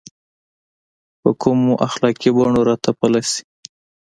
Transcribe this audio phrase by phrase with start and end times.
[1.21, 3.41] په کومو اخلاقي بڼو راتپلی شي.